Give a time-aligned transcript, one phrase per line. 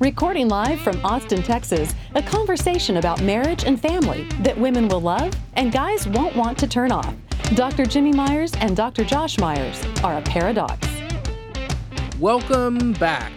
[0.00, 5.32] Recording live from Austin, Texas, a conversation about marriage and family that women will love
[5.54, 7.14] and guys won't want to turn off.
[7.54, 7.84] Dr.
[7.84, 9.04] Jimmy Myers and Dr.
[9.04, 10.88] Josh Myers are a paradox.
[12.18, 13.32] Welcome back.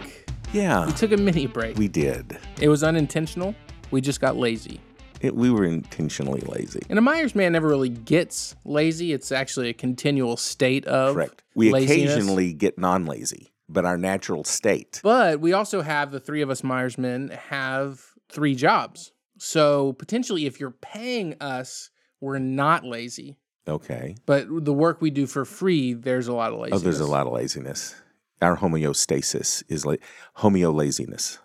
[0.52, 1.76] Yeah, We took a mini break.
[1.76, 2.38] we did.
[2.60, 3.54] it was unintentional.
[3.90, 4.80] We just got lazy.
[5.20, 6.80] It, we were intentionally lazy.
[6.88, 9.12] And a Myers man never really gets lazy.
[9.12, 11.42] It's actually a continual state of Correct.
[11.54, 12.14] We laziness.
[12.14, 15.00] occasionally get non-lazy, but our natural state.
[15.02, 19.12] But we also have the three of us Myers men have three jobs.
[19.38, 23.38] So potentially, if you're paying us, we're not lazy.
[23.66, 24.16] Okay.
[24.26, 26.80] But the work we do for free, there's a lot of laziness.
[26.80, 27.94] Oh, there's a lot of laziness.
[28.42, 30.02] Our homeostasis is like
[30.38, 31.38] homeo laziness.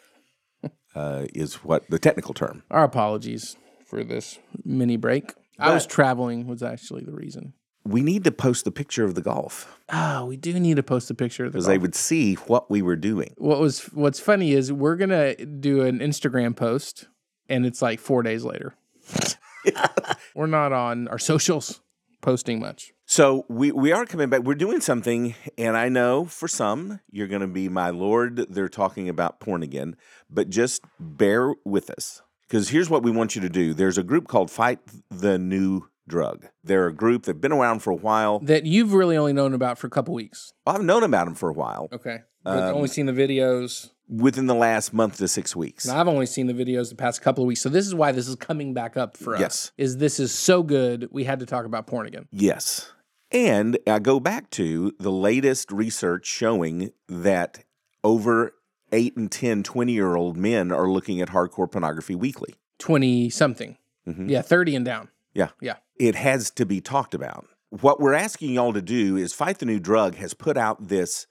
[0.94, 2.62] uh, is what the technical term.
[2.70, 5.34] Our apologies for this mini break.
[5.58, 7.52] I was traveling was actually the reason.
[7.84, 11.10] We need to post the picture of the golf Oh, we do need to post
[11.10, 11.72] a picture of the because golf.
[11.74, 13.34] they would see what we were doing.
[13.38, 17.06] what was what's funny is we're gonna do an Instagram post
[17.48, 18.74] and it's like four days later.
[20.34, 21.80] we're not on our socials
[22.20, 22.92] posting much.
[23.06, 24.42] So we, we are coming back.
[24.42, 28.36] We're doing something, and I know for some you're going to be my lord.
[28.36, 29.96] They're talking about porn again,
[30.30, 33.74] but just bear with us because here's what we want you to do.
[33.74, 34.78] There's a group called Fight
[35.10, 36.46] the New Drug.
[36.64, 38.40] They're a group that's been around for a while.
[38.40, 40.52] That you've really only known about for a couple weeks.
[40.66, 42.18] Well, I've known about them for a while, Okay.
[42.42, 43.90] But I've only seen the videos.
[44.08, 45.84] within the last month to six weeks.
[45.86, 47.60] And I've only seen the videos the past couple of weeks.
[47.60, 49.72] So this is why this is coming back up for us.
[49.76, 52.26] Is this is so good we had to talk about porn again.
[52.32, 52.90] Yes.
[53.30, 57.62] And I go back to the latest research showing that
[58.02, 58.54] over
[58.90, 62.54] 8 and 10, 20 year old men are looking at hardcore pornography weekly.
[62.78, 63.76] Twenty something.
[64.08, 64.30] Mhm.
[64.30, 65.10] Yeah, thirty and down.
[65.34, 65.50] Yeah.
[65.60, 65.76] Yeah.
[66.00, 67.46] It has to be talked about.
[67.68, 71.26] What we're asking y'all to do is Fight the New Drug has put out this.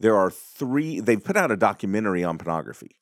[0.00, 2.96] There are three, they've put out a documentary on pornography,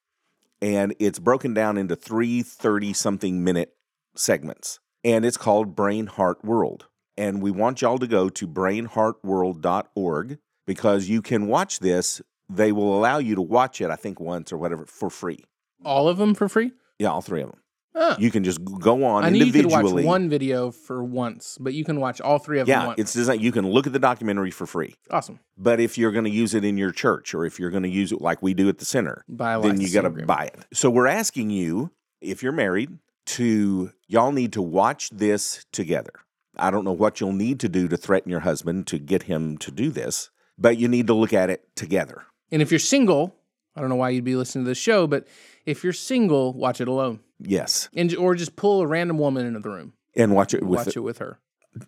[0.60, 3.76] and it's broken down into three 30 something minute
[4.16, 4.80] segments.
[5.04, 6.88] And it's called Brain Heart World.
[7.16, 12.20] And we want y'all to go to brainheartworld.org because you can watch this.
[12.50, 15.44] They will allow you to watch it, I think, once or whatever for free.
[15.84, 16.72] All of them for free?
[16.98, 17.61] Yeah, all three of them.
[17.94, 18.16] Oh.
[18.18, 19.26] You can just go on individually.
[19.26, 22.58] I knew you could watch one video for once, but you can watch all three
[22.58, 23.42] of them yeah, it's designed.
[23.42, 24.94] You can look at the documentary for free.
[25.10, 25.40] awesome.
[25.58, 27.88] But if you're going to use it in your church or if you're going to
[27.88, 30.64] use it like we do at the center, Buy then you got to buy it.
[30.72, 36.12] So we're asking you, if you're married, to y'all need to watch this together.
[36.56, 39.56] I don't know what you'll need to do to threaten your husband to get him
[39.58, 42.24] to do this, but you need to look at it together.
[42.50, 43.34] And if you're single,
[43.74, 45.26] I don't know why you'd be listening to this show, but
[45.66, 49.60] if you're single, watch it alone, Yes, and or just pull a random woman into
[49.60, 51.38] the room, and watch it with watch it with her.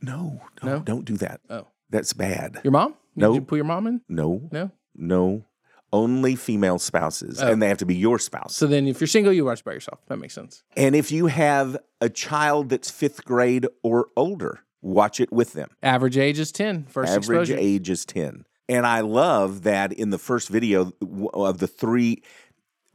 [0.03, 0.79] No, no, No?
[0.81, 1.41] don't do that.
[1.51, 2.61] Oh, That's bad.
[2.65, 2.93] your mom?
[3.17, 3.35] Did No.
[3.35, 4.01] you pull your mom in?
[4.09, 4.71] No, No.
[4.95, 5.45] no.
[5.93, 7.47] Only female spouses, Oh.
[7.53, 8.57] and they have to be your spouse.
[8.57, 10.01] So then, if you're single, you watch by yourself.
[10.09, 10.65] That makes sense.
[10.77, 15.69] And if you have a child that's fifth grade or older, watch it with them.
[15.85, 16.85] Average age is ten.
[16.87, 17.57] First Average exposure.
[17.59, 18.45] age is 10.
[18.69, 20.93] And I love that in the first video
[21.35, 22.23] of the three,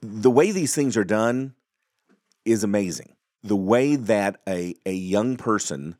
[0.01, 1.55] the way these things are done
[2.45, 3.15] is amazing.
[3.43, 5.97] The way that a, a young person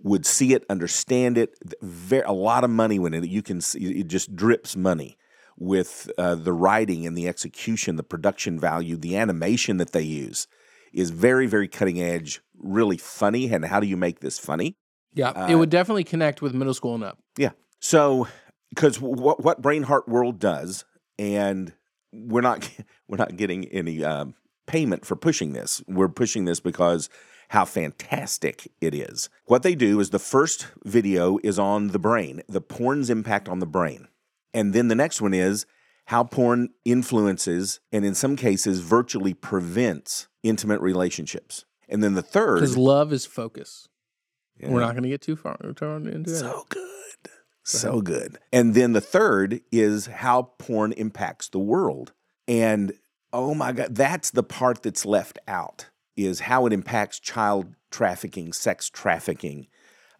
[0.00, 3.60] would see it, understand it, th- ver a lot of money when it, you can
[3.60, 5.16] see it just drips money
[5.58, 10.48] with uh, the writing and the execution, the production value, the animation that they use
[10.92, 13.52] is very, very cutting edge, really funny.
[13.52, 14.76] And how do you make this funny?
[15.14, 17.18] Yeah, Uh, it would definitely connect with middle school and up.
[17.36, 17.50] Yeah.
[17.80, 18.28] So,
[18.70, 20.84] because what what Brain Heart World does,
[21.18, 21.72] and
[22.12, 22.68] we're not
[23.08, 24.34] we're not getting any um,
[24.66, 25.82] payment for pushing this.
[25.86, 27.08] We're pushing this because
[27.48, 29.28] how fantastic it is.
[29.44, 33.58] What they do is the first video is on the brain, the porn's impact on
[33.58, 34.08] the brain,
[34.54, 35.66] and then the next one is
[36.06, 41.64] how porn influences and in some cases virtually prevents intimate relationships.
[41.88, 43.88] And then the third, Because love is focus.
[44.60, 46.36] We're not going to get too far turned into it.
[46.36, 46.91] So good.
[47.64, 48.38] So good.
[48.52, 52.12] And then the third is how porn impacts the world.
[52.48, 52.92] And
[53.32, 55.86] oh my God, that's the part that's left out
[56.16, 59.68] is how it impacts child trafficking, sex trafficking.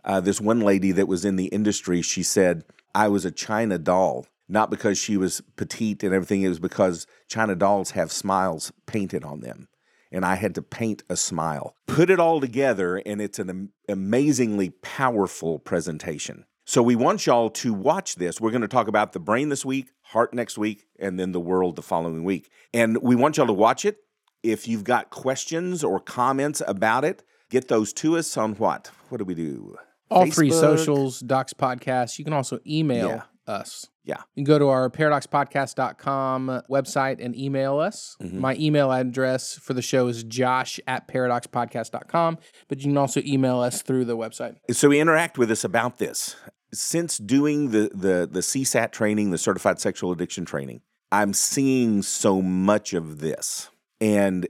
[0.04, 3.78] Uh, this one lady that was in the industry, she said, I was a China
[3.78, 6.42] doll not because she was petite and everything.
[6.42, 9.68] It was because China dolls have smiles painted on them.
[10.10, 11.74] And I had to paint a smile.
[11.86, 16.44] Put it all together, and it's an am- amazingly powerful presentation.
[16.64, 18.40] So we want y'all to watch this.
[18.40, 21.40] We're going to talk about the brain this week, heart next week, and then the
[21.40, 22.50] world the following week.
[22.72, 23.98] And we want y'all to watch it.
[24.42, 28.90] If you've got questions or comments about it, get those to us on what?
[29.08, 29.76] What do we do?
[30.10, 32.18] All three socials, Docs Podcast.
[32.18, 33.22] You can also email Yeah.
[33.46, 33.86] us.
[34.04, 34.16] Yeah.
[34.34, 38.16] You can go to our pairadocspodcast.com website and email us.
[38.20, 38.40] Mm-hmm.
[38.40, 42.38] My email address for the show is josh at pairadocspodcast.com,
[42.68, 44.56] but you can also email us through the website.
[44.72, 46.36] So we interact with us about this.
[46.74, 50.80] Since doing the the the CSAT training, the certified sexual addiction training,
[51.10, 53.70] I'm seeing so much of this
[54.00, 54.48] and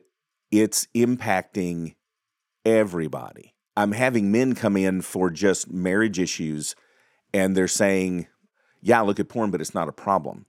[0.50, 1.94] it's impacting
[2.64, 3.54] everybody.
[3.76, 6.76] I'm having men come in for just marriage issues
[7.34, 8.26] and they're saying,
[8.80, 10.46] "Yeah, I look at porn, but it's not a problem."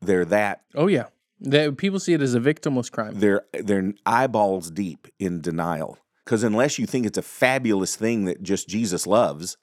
[0.00, 1.06] They're that Oh, yeah.
[1.40, 3.14] That, people see it as a victimless crime.
[3.18, 8.42] they're they're eyeballs deep in denial because unless you think it's a fabulous thing that
[8.42, 9.56] just Jesus loves,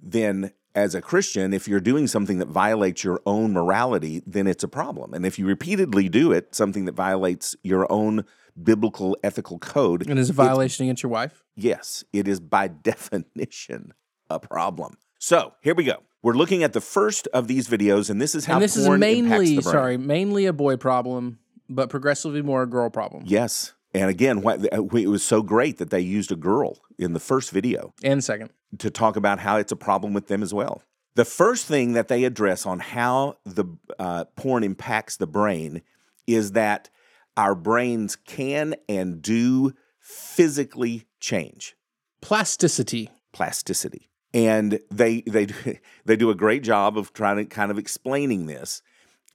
[0.00, 4.64] then as a Christian, if you're doing something that violates your own morality, then it's
[4.64, 5.12] a problem.
[5.14, 8.24] And if you repeatedly do it, something that violates your own
[8.62, 11.42] biblical ethical code, And is a violation against your wife?
[11.56, 12.68] yes, it is by
[13.22, 13.92] definition
[14.30, 14.96] a problem.
[15.18, 16.02] So here we go.
[16.22, 18.88] We're looking at the first of these videos, and this is how and this is
[18.88, 19.72] mainly, the brain.
[19.72, 21.38] sorry, mainly a boy problem,
[21.68, 23.24] but progressively more a girl problem.
[23.26, 23.72] Yes.
[23.94, 27.92] And again, it was so great that they used a girl in the first video
[28.02, 28.50] And second.
[28.78, 30.82] to talk about how it's a problem with them as well.
[31.14, 33.66] The first thing that they address on how the
[33.98, 35.82] uh, porn impacts the brain
[36.26, 36.88] is that
[37.36, 41.74] our brains can and do physically change
[42.20, 43.10] Plasticity.
[43.32, 47.78] plasticity and they they do- they do a great job of trying to kind of
[47.78, 48.80] explaining this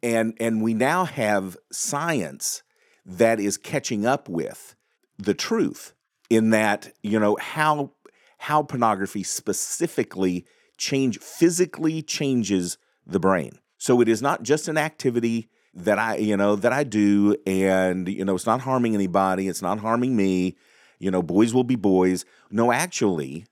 [0.02, 2.64] and and we now have science
[3.08, 4.76] that is catching up with
[5.18, 5.94] the truth
[6.30, 7.92] in that you know how
[8.38, 10.46] how pornography specifically
[10.78, 13.58] change physically changes the brain.
[13.78, 18.08] So it is not just an activity that i you know that i do and
[18.08, 20.56] you know it's not harming anybody it's not harming me.
[21.00, 22.26] You know boys will be boys.
[22.52, 23.46] No actually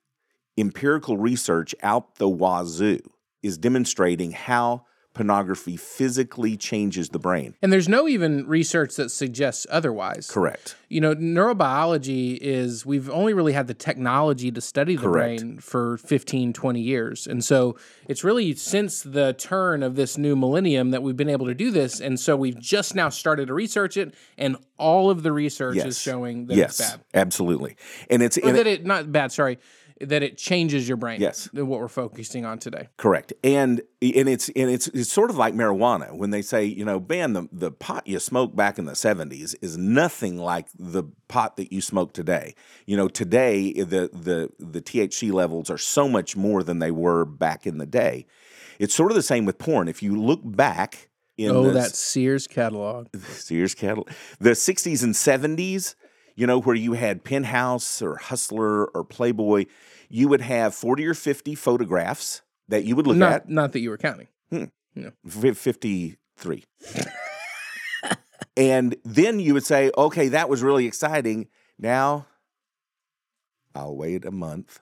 [0.58, 3.00] empirical research out the wazoo
[3.42, 7.56] is demonstrating how pornography physically changes the brain.
[7.62, 10.30] And there's no even research that suggests otherwise.
[10.30, 10.76] Correct.
[10.90, 15.42] You know, neurobiology is, we've only really had the technology to study the Correct.
[15.42, 17.26] brain for 15, 20 years.
[17.26, 17.78] And so
[18.08, 21.72] it's really since the turn of this new millennium that we've been able to do
[21.72, 22.00] this.
[22.00, 26.00] And so we've just now started to research it, and all of the research is
[26.00, 27.02] showing that yes, it's bad.
[27.14, 27.78] absolutely.
[28.10, 29.58] And it's and that it, not bad, sorry,
[30.02, 31.22] that it changes your brain.
[31.22, 31.50] Yes.
[31.54, 32.90] What we're focusing on today.
[32.98, 36.86] Correct, and and it's and it's it's sort of like marijuana when they say you
[36.86, 41.04] know, man, the the pot you smoked back in the seventies is nothing like the
[41.28, 42.56] pot that you smoke today.
[42.86, 47.26] You know, today the the the THC levels are so much more than they were
[47.26, 48.26] back in the day.
[48.80, 49.88] It's sort of the same with porn.
[49.88, 53.08] If you look back in oh, the that Sears catalog.
[53.30, 54.10] Sears catalog,
[54.40, 55.96] the '60s and '70s,
[56.36, 59.66] you know, where you had Penthouse or Hustler or Playboy,
[60.10, 63.50] you would have 40 or 50 photographs that you would look Not, at.
[63.50, 64.28] not that you were counting.
[64.50, 64.66] Hmm.
[65.28, 66.64] F- 53.
[68.58, 71.48] and then you would say, okay, that was really exciting.
[71.78, 72.28] Now
[73.74, 74.80] I'll wait a month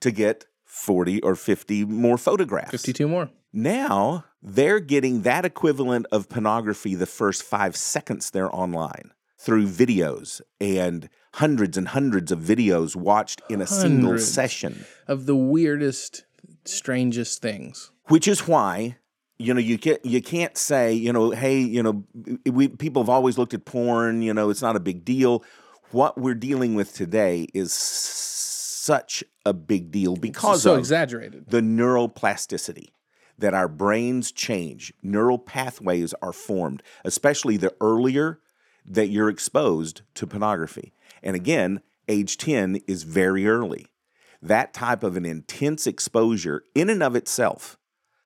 [0.00, 2.70] to get 40 or 50 more photographs.
[2.70, 3.30] 52 more.
[3.52, 10.40] Now they're getting that equivalent of pornography the first five seconds they're online through videos
[10.60, 14.84] and hundreds and hundreds of videos watched in a single session.
[15.08, 16.24] of the weirdest,
[16.64, 17.90] strangest things.
[18.04, 18.98] Which is why
[19.38, 22.04] you know you get you can't say you know hey you know
[22.46, 25.42] we people have always looked at porn you know it's not a big deal.
[25.90, 31.48] What we're dealing with today is such a big deal because so of exaggerated.
[31.48, 32.90] the neuroplasticity
[33.38, 38.40] that our brains change neural pathways are formed especially the earlier
[38.84, 43.86] that you're exposed to pornography and again age 10 is very early
[44.40, 47.78] that type of an intense exposure in and of itself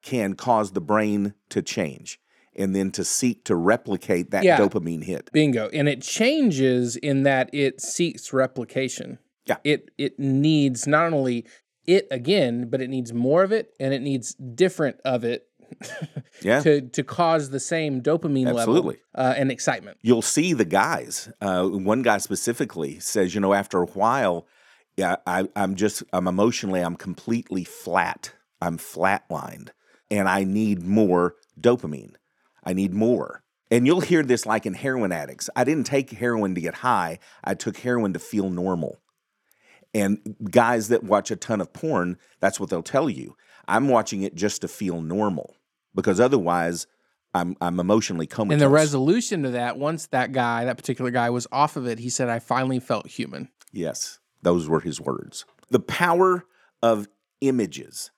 [0.02, 2.18] can cause the brain to change
[2.54, 4.56] and then to seek to replicate that Yeah.
[4.58, 5.68] dopamine hit Bingo.
[5.74, 9.18] And it changes in that it seeks replication.
[9.46, 9.56] Yeah.
[9.62, 11.44] It it needs not only
[11.86, 15.48] it again, but it needs more of it and it needs different of it
[16.42, 19.00] yeah to to cause the same dopamine Absolutely.
[19.14, 19.98] level uh, and excitement.
[20.02, 21.30] you'll see the guys.
[21.40, 24.46] Uh, one guy specifically says, you know, after a while,
[24.96, 28.32] yeah, I, I'm just, I'm emotionally, I'm completely flat.
[28.60, 29.68] I'm flatlined,
[30.10, 32.14] and I need more dopamine.
[32.64, 33.42] I need more.
[33.70, 35.50] And you'll hear this like in heroin addicts.
[35.54, 38.98] I didn't take heroin to get high, I took heroin to feel normal.
[39.92, 43.36] And guys that watch a ton of porn, that's what they'll tell you.
[43.68, 45.55] I'm watching it just to feel normal
[45.96, 46.86] because otherwise
[47.34, 48.52] I'm, I'm emotionally comatose.
[48.52, 51.98] And the resolution to that, once that guy, that particular guy, was off of it,
[51.98, 53.48] he said, I finally felt human.
[53.72, 55.44] Yes, those were his words.
[55.70, 56.44] The power
[56.80, 57.08] of
[57.40, 58.12] images.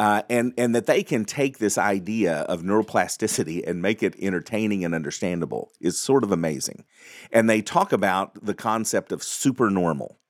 [0.00, 4.84] Uh, and and that they can take this idea of neuroplasticity and make it entertaining
[4.84, 6.84] and understandable is sort of amazing.
[7.32, 10.20] And they talk about the concept of supernormal,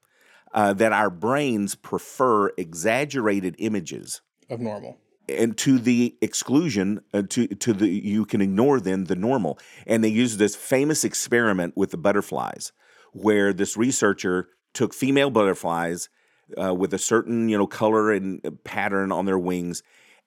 [0.55, 4.97] uh, that our brains prefer exaggerated images Of normal.
[5.29, 9.59] And to the exclusion uh, to to the you can ignore then the normal.
[9.87, 12.73] And they used this famous experiment with the butterflies
[13.13, 16.09] where this researcher took female butterflies
[16.63, 19.83] uh, with a certain you know color and pattern on their wings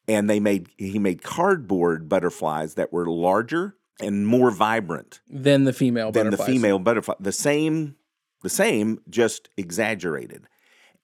[0.08, 5.74] and they made he made cardboard butterflies that were larger and more vibrant Then the
[5.74, 7.96] female than the female butterfly the same
[8.42, 10.48] the same just exaggerated.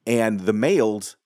[0.06, 1.18] And the males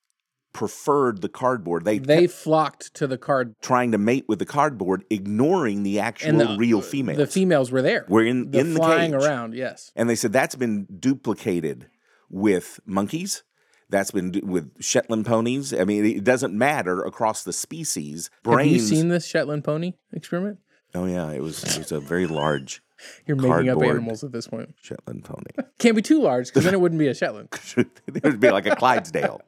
[0.53, 3.55] preferred the cardboard they They flocked to the card.
[3.61, 7.17] trying to mate with the cardboard, ignoring the actual the, real uh, females.
[7.17, 8.05] The females were there.
[8.09, 9.21] were in, The in the flying cage.
[9.23, 9.91] around, yes.
[9.95, 11.87] And they said that's been duplicated
[12.29, 13.43] with monkeys.
[13.89, 15.73] That's been du- with Shetland ponies.
[15.73, 18.29] I mean, it doesn't matter across the species.
[18.43, 18.71] Brains.
[18.71, 20.59] Have you seen this Shetland pony experiment?
[20.93, 22.81] oh yeah, it was it was a very large
[23.25, 24.73] You're making up animals at this point.
[24.81, 25.67] Shetland pony.
[25.79, 27.49] Can't be too large because then it wouldn't be a Shetland.
[27.77, 29.41] it would be like a Clydesdale.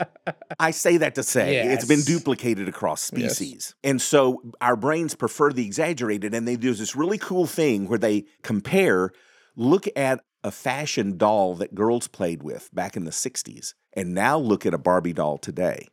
[0.60, 3.76] I say that to say it's been duplicated across species.
[3.84, 8.00] And so our brains prefer the exaggerated, and they do this really cool thing where
[8.00, 9.12] they compare,
[9.56, 14.38] look at a fashion doll that girls played with back in the 60s, and now
[14.38, 15.88] look at a Barbie doll today.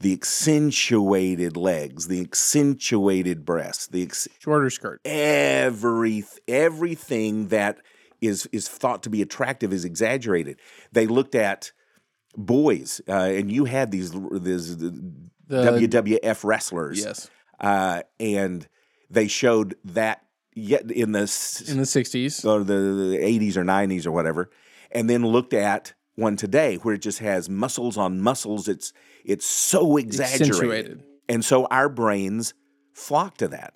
[0.00, 5.00] The accentuated legs, the accentuated breasts, the ex- Shorter skirt.
[5.04, 7.78] every everything that
[8.20, 10.58] is is thought to be attractive is exaggerated.
[10.92, 11.72] They looked at
[12.36, 15.02] boys, uh, and you had these these The,
[15.48, 17.28] WWF wrestlers, Yes.
[17.60, 18.66] uh, and
[19.10, 21.20] they showed that yet in the
[21.68, 22.44] In the 60s.
[22.44, 24.50] or the, the 80s or 90s or whatever,
[24.92, 28.68] and then looked at one today where it just has muscles on muscles.
[28.68, 28.92] It's
[29.24, 31.02] it's so exaggerated.
[31.28, 32.54] And so our brains
[32.92, 33.74] flock to that.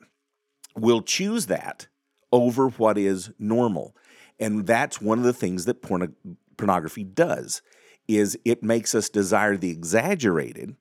[0.77, 1.87] We'll choose that
[2.33, 3.97] over what is normal.
[4.41, 6.13] And that's one of the things that porno-
[6.57, 7.63] pornography does
[8.09, 10.77] is it makes us desire the exaggerated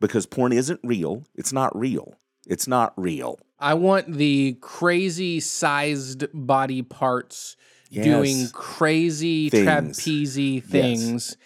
[0.00, 1.24] because porn isn't real.
[1.34, 2.14] It's not real.
[2.46, 3.38] It's not real.
[3.58, 7.56] I want the crazy sized body parts
[7.90, 10.02] doing crazy Things.
[10.60, 11.36] things.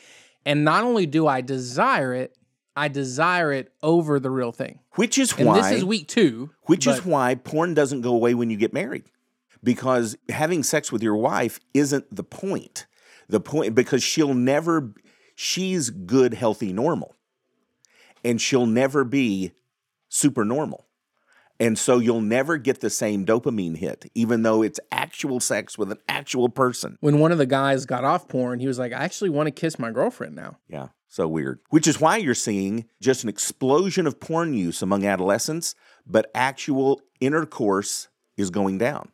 [0.44, 2.36] And not only do I desire it,
[2.74, 4.80] I desire it over the real thing.
[4.94, 6.50] Which is And why this is week two.
[6.62, 9.04] Which is why porn doesn't go away when you get married.
[9.62, 12.86] Because having sex with your wife isn't the point.
[13.28, 14.94] The point because she'll never
[15.34, 17.14] she's good, healthy, normal.
[18.24, 19.52] And she'll never be
[20.08, 20.86] super normal.
[21.62, 25.92] And so you'll never get the same dopamine hit, even though it's actual sex with
[25.92, 26.98] an actual person.
[27.00, 29.52] when one of the guys got off porn, he was like, I actually want to
[29.52, 30.58] kiss my girlfriend now.
[30.66, 31.60] Yeah, so weird.
[31.70, 37.00] Which is why you're seeing just an explosion of porn use among adolescents, but actual
[37.20, 39.12] intercourse is going down.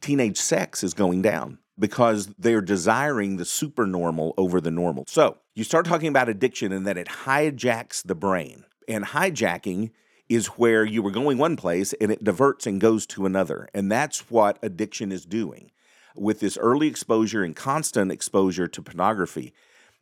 [0.00, 5.04] Teenage sex is going down because they're desiring the supernormal over the normal.
[5.06, 8.64] So you start talking about addiction and that it hijacks the brain.
[8.88, 9.90] And hijacking
[10.28, 13.68] is where you were going one place and it diverts and goes to another.
[13.74, 15.70] And that's what addiction is doing.
[16.16, 19.52] With this early exposure and constant exposure to pornography,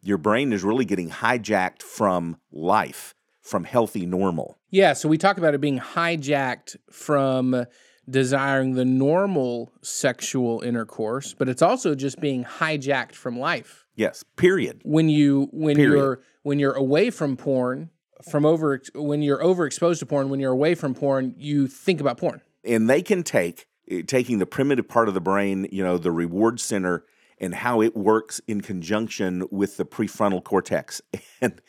[0.03, 4.59] your brain is really getting hijacked from life, from healthy normal.
[4.71, 7.67] Yeah, so we talk about it being hijacked from
[8.09, 13.87] desiring the normal sexual intercourse, but it's also just being hijacked from life.
[13.97, 14.83] Yes, period.
[14.85, 15.97] When you when Period.
[15.97, 17.91] you're when you're away from porn,
[18.23, 22.19] from over when you're overexposed to porn, when you're away from porn, you think about
[22.19, 22.41] porn.
[22.65, 26.13] and they can take eh, taking the primitive part of the brain, you know, the
[26.13, 27.05] reward center
[27.39, 31.01] and how it works in conjunction with the prefrontal cortex.
[31.41, 31.61] And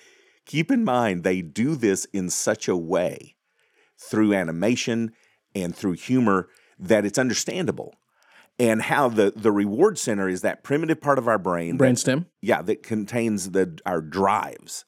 [0.45, 3.35] keep in mind they do this in such a way
[3.97, 5.11] through animation
[5.55, 6.47] and through humor
[6.77, 7.95] that it's understandable.
[8.59, 12.27] And how the the reward center is that primitive part of our brain that- Brainstem.
[12.41, 14.85] yeah, that contains the our drives.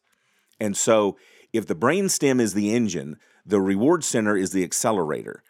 [0.59, 1.17] And so
[1.57, 5.43] if the brainstem is the engine, the reward center is the accelerator.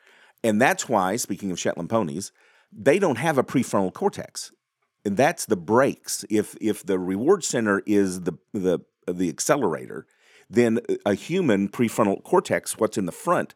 [0.43, 2.31] And that's why, speaking of Shetland ponies,
[2.71, 4.51] they don't have a prefrontal cortex.
[5.05, 6.25] And that's the brakes.
[6.29, 10.05] If if the reward center is the the the accelerator,
[10.49, 13.55] then a human prefrontal cortex, what's in the front,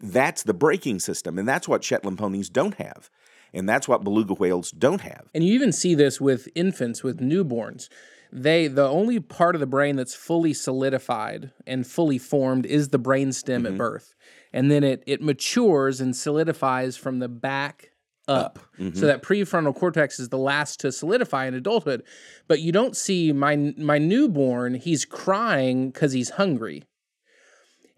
[0.00, 3.10] That's the braking system, and that's what Shetland ponies don't have.
[3.52, 5.28] And that's what beluga whales don't have.
[5.32, 7.88] And you even see this with infants, with newborns.
[8.36, 12.98] They the only part of the brain that's fully solidified and fully formed is the
[12.98, 13.66] brainstem Mm-hmm.
[13.66, 14.14] at birth.
[14.52, 17.92] And then it it matures and solidifies from the back
[18.26, 18.58] up.
[18.78, 18.98] Mm-hmm.
[18.98, 22.02] So that prefrontal cortex is the last to solidify in adulthood.
[22.48, 26.82] But you don't see my my newborn, he's crying cuz he's hungry.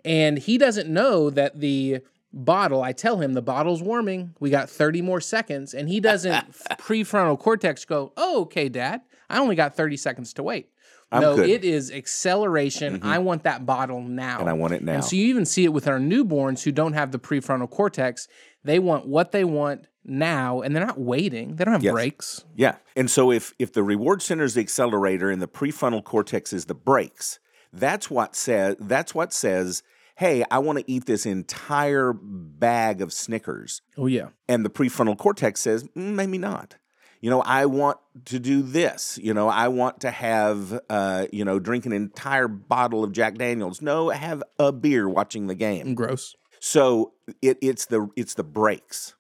[0.05, 2.01] And he doesn't know that the
[2.37, 4.35] bottle, I tell him the bottle's warming.
[4.39, 5.75] We got 30 more seconds.
[5.75, 10.43] And he doesn't prefrontal cortex go, oh, okay, dad, I only got 30 seconds to
[10.43, 10.69] wait.
[11.11, 11.49] I'm no, good.
[11.49, 12.99] it is acceleration.
[12.99, 13.07] Mm-hmm.
[13.07, 14.41] I want that bottle now.
[14.41, 14.95] And I want it now.
[14.95, 18.27] And so you even see it with our newborns who don't have the prefrontal cortex.
[18.65, 21.57] They want what they want now, and they're not waiting.
[21.57, 21.93] They don't have Yes.
[21.93, 22.45] brakes.
[22.57, 22.77] Yeah.
[22.97, 26.65] And so if if the reward center is the accelerator and the prefrontal cortex is
[26.65, 27.39] the brakes,
[27.73, 29.85] that's what says that's what says,
[30.17, 34.29] "Hey, I want to eat this entire bag of Snickers." Oh, yeah.
[34.49, 36.77] And the prefrontal cortex says, "Mm, "Maybe not."
[37.21, 39.19] You know, I want to do this.
[39.23, 43.37] You know, I want to have, uh, you know, drink an entire bottle of Jack
[43.37, 43.81] Daniels.
[43.81, 45.95] No, have a beer watching the game.
[45.95, 46.37] Gross.
[46.61, 49.15] So it, it's the it's the brakes,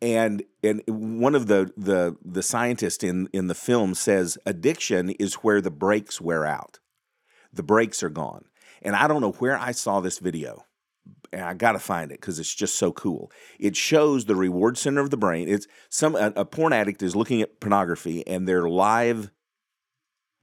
[0.00, 5.34] and and one of the the the scientists in in the film says addiction is
[5.34, 6.78] where the brakes wear out,
[7.52, 8.44] the brakes are gone.
[8.82, 10.64] And I don't know where I saw this video,
[11.32, 13.30] and I got to find it because it's just so cool.
[13.58, 15.48] It shows the reward center of the brain.
[15.48, 19.30] It's some a, a porn addict is looking at pornography and they're live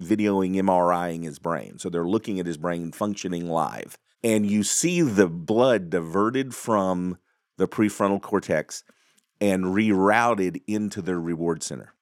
[0.02, 1.80] videoing MRIing his brain.
[1.80, 3.98] So they're looking at his brain functioning live.
[4.24, 7.18] And you see the blood diverted from
[7.58, 8.84] the prefrontal cortex
[9.40, 11.94] and rerouted into the reward center.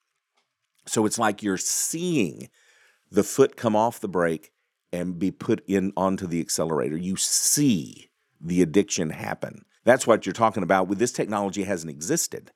[0.85, 2.49] So it's like you're seeing
[3.11, 4.52] the foot come off the brake
[4.93, 6.95] and be put in onto the accelerator.
[6.95, 8.09] You see
[8.39, 9.65] the addiction happen.
[9.83, 10.87] That's what you're talking about.
[10.87, 12.51] With this technology hasn't existed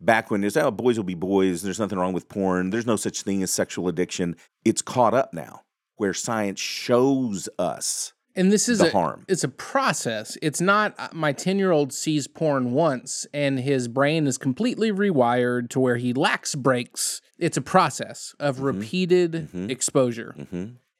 [0.00, 2.96] back when there's oh boys will be boys there's nothing wrong with porn there's no
[2.96, 4.34] such thing as sexual addiction
[4.64, 5.60] it's caught up now
[5.94, 9.24] where science shows us And this is the a, harm.
[9.28, 10.36] It's a process.
[10.42, 14.90] It's not uh, my 10 year old sees porn once and his brain is completely
[14.90, 17.20] rewired to where he lacks brakes.
[17.38, 18.64] It's a process of Mm-hmm.
[18.64, 20.34] repeated exposure.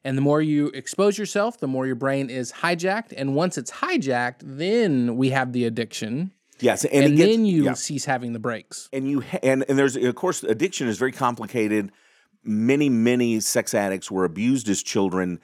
[0.04, 3.12] And the more you expose yourself, the more your brain is hijacked.
[3.16, 6.32] And once it's hijacked, then we have the addiction.
[6.60, 7.74] yes and, And, gets, then you yeah.
[7.74, 8.88] cease having the brakes.
[8.92, 11.90] and you ha- and and there's of course addiction is very complicated
[12.44, 15.38] many many sex addicts were abused as children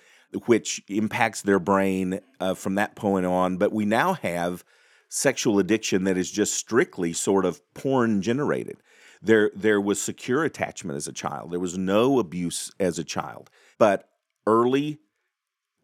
[0.47, 4.65] which impacts their brain uh, from that point on but we now have
[5.09, 8.77] sexual addiction that is just strictly sort of porn generated
[9.23, 13.49] there there was secure attachment as a child there was no abuse as a child
[13.79, 14.09] but
[14.49, 14.99] early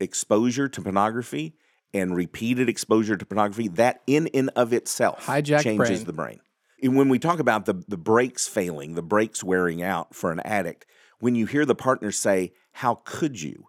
[0.00, 1.54] exposure to pornography
[1.92, 6.04] and repeated exposure to pornography that in and of itself Hijacked changes brain.
[6.04, 6.40] the brain.
[6.82, 10.40] And when we talk about the the brakes failing the brakes wearing out for an
[10.40, 10.86] addict
[11.20, 13.68] when you hear the partner say how could you?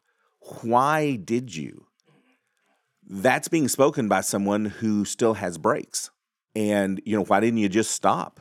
[0.62, 1.88] Why did you?
[3.08, 6.10] That's being spoken by someone who still has brakes.
[6.56, 8.40] And you know why didn't you just stop?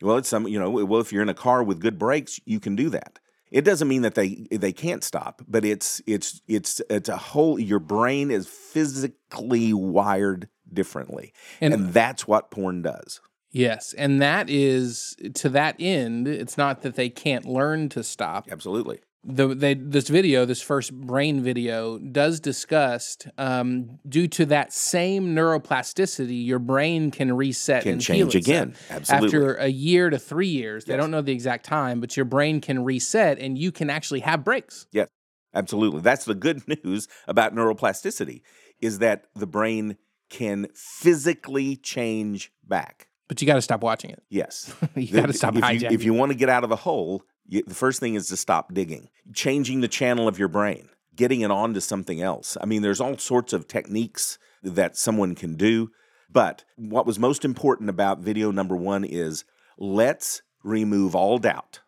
[0.00, 2.60] Well it's some you know well if you're in a car with good brakes you
[2.60, 3.18] can do that
[3.50, 7.58] it doesn't mean that they they can't stop but it's it's it's it's a whole
[7.58, 13.94] your brain is physically wired differently And- and that's what porn does Yes.
[13.94, 18.46] And that is to that end, it's not that they can't learn to stop.
[18.52, 24.72] absolutely the they, this video, this first brain video, does discuss um, due to that
[24.72, 28.62] same neuroplasticity, your brain can reset Can and heal change itself.
[28.62, 28.74] again.
[28.90, 29.26] Absolutely.
[29.26, 32.60] After a year to three years, they don't know the exact time, but your brain
[32.60, 34.86] can reset and you can actually have brakes.
[34.92, 35.08] Yes,
[35.52, 36.00] absolutely.
[36.00, 38.42] That's the good news about neuroplasticity
[38.80, 39.96] is that the brain
[40.30, 43.08] can physically change back.
[43.28, 44.22] But you got to stop watching it.
[44.30, 44.74] Yes.
[44.94, 45.82] You got to stop if hijacking.
[45.82, 48.28] You, if you want to get out of a hole, you, the first thing is
[48.28, 52.56] to stop digging, changing the channel of your brain, getting it onto something else.
[52.60, 55.90] I mean, there's all sorts of techniques that someone can do.
[56.30, 59.44] But what was most important about video number one is
[59.78, 61.80] let's remove all doubt.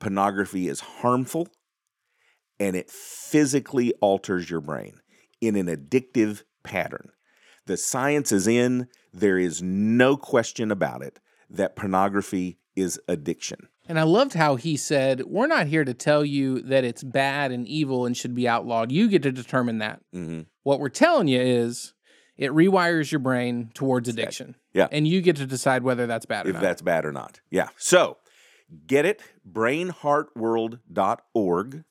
[0.00, 1.48] Pornography is harmful
[2.58, 5.00] and it physically alters your brain
[5.40, 7.10] in an addictive pattern.
[7.66, 13.68] The science is in, there is no question about it that pornography is addiction.
[13.88, 17.50] And I loved how he said, We're not here to tell you that it's bad
[17.50, 18.92] and evil and should be outlawed.
[18.92, 20.00] You get to determine that.
[20.14, 20.46] Mhm.
[20.62, 21.92] What we're telling you is
[22.36, 24.54] it rewires your brain towards addiction.
[24.72, 24.86] Yeah.
[24.92, 26.62] And you get to decide whether that's bad or If not.
[26.62, 27.40] that's bad or not.
[27.50, 27.68] Yeah.
[27.76, 28.18] So
[28.86, 31.84] get it, brainheartworld.org.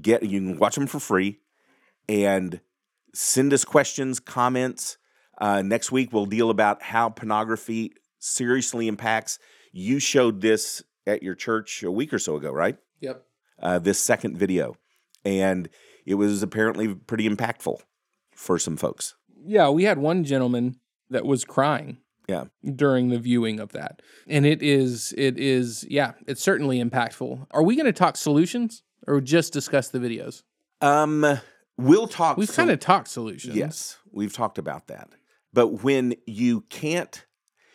[0.00, 1.38] Get you can watch them for free
[2.08, 2.60] and
[3.14, 4.96] send us questions, comments.
[5.38, 9.38] Uh, next week, we'll deal about how pornography seriously impacts.
[9.78, 12.78] You showed this at your church a week or so ago, right?
[13.00, 13.22] Yep.
[13.60, 14.74] Uh, this second video.
[15.22, 15.68] And
[16.06, 17.80] it was apparently pretty impactful
[18.34, 19.16] for some folks.
[19.44, 21.98] Yeah, we had one gentleman that was crying.
[22.26, 22.44] Yeah.
[22.64, 24.00] During the viewing of that.
[24.26, 27.46] And it is it is yeah, it's certainly impactful.
[27.50, 30.42] Are we going to talk solutions or just discuss the videos?
[30.80, 31.38] Um,
[31.76, 32.38] we'll talk.
[32.38, 33.54] We've sol- kind of talked solutions.
[33.54, 35.10] Yes, we've talked about that.
[35.52, 37.26] But when you can't,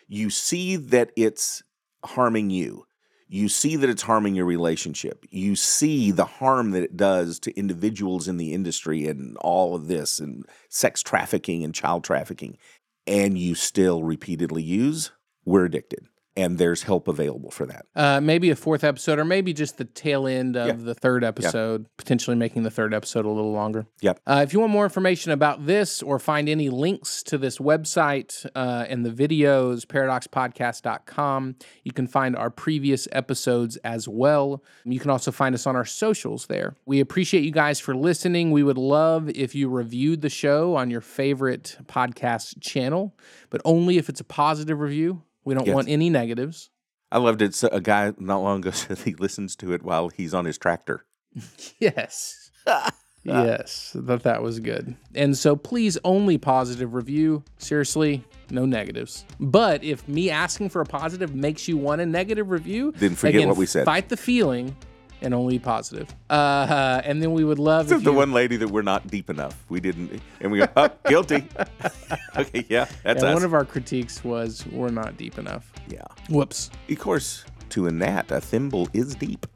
[0.08, 1.62] you see that it's
[2.04, 2.86] harming you.
[3.28, 5.24] You see that it's harming your relationship.
[5.30, 9.88] You see the harm that it does to individuals in the industry and all of
[9.88, 12.58] this and sex trafficking and child trafficking.
[13.06, 15.12] And you still repeatedly use,
[15.46, 16.06] we're addicted.
[16.34, 17.84] And there's help available for that.
[17.94, 20.72] Uh, maybe a fourth episode, or maybe just the tail end of Yeah.
[20.84, 23.86] the third episode, potentially making the third episode a little longer.
[24.00, 24.20] Yep.
[24.26, 28.46] Uh, if you want more information about this or find any links to this website
[28.54, 34.62] uh, and the videos, pairadocspodcast.com, you can find our previous episodes as well.
[34.84, 36.74] You can also find us on our socials there.
[36.86, 38.50] We appreciate you guys for listening.
[38.50, 43.14] We would love if you reviewed the show on your favorite podcast channel,
[43.50, 45.22] but only if it's a positive review.
[45.44, 45.74] We don't Yes.
[45.74, 46.70] want any negatives.
[47.10, 47.54] I loved it.
[47.54, 50.58] So a guy not long ago said he listens to it while he's on his
[50.58, 51.04] tractor.
[51.78, 52.50] Yes.
[53.24, 54.96] yes, that that was good.
[55.14, 57.42] And so please only positive review.
[57.58, 59.24] Seriously, no negatives.
[59.40, 63.36] But if me asking for a positive makes you want a negative review, Then forget
[63.36, 63.84] again, what we said.
[63.84, 64.76] Fight the feeling
[65.22, 66.14] and only positive.
[66.28, 68.82] Uh, and then we would love This if is the you, one lady that we're
[68.82, 69.64] not deep enough.
[69.68, 71.44] We didn't, and we go, oh, guilty.
[72.36, 73.34] okay, yeah, that's yeah, us.
[73.34, 75.72] one of our critiques was we're not deep enough.
[75.88, 76.02] yeah.
[76.28, 76.70] Whoops.
[76.90, 79.46] Of course, to a gnat, a thimble is deep.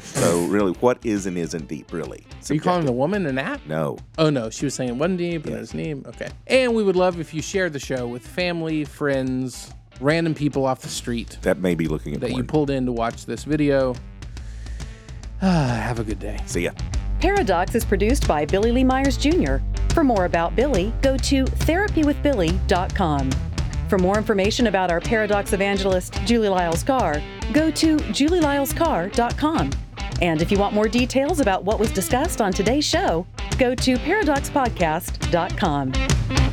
[0.00, 2.24] so really, what is and isn't deep, really?
[2.50, 3.66] Are you calling the woman a gnat?
[3.68, 3.96] No.
[4.18, 6.04] Oh no, she was saying it wasn't deep and it's name.
[6.06, 6.28] Okay.
[6.48, 10.80] And we would love if you shared the show with family, friends, random people off
[10.80, 13.94] the street That may be looking at that you pulled in to watch this video.
[15.40, 16.40] Have a good day.
[16.46, 16.72] See ya.
[17.20, 19.56] Pairadocs is produced by Billy Lee Myers Jr.
[19.92, 23.30] For more about Billy, go to therapywithbilly.com.
[23.88, 27.22] For more information about our Pairadocs evangelist, Julie Lyles Carr,
[27.52, 29.70] go to julielylescarr.com.
[30.20, 33.24] And if you want more details about what was discussed on today's show,
[33.56, 36.47] go to pairadocspodcast.com.